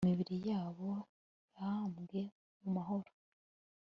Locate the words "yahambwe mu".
1.53-2.69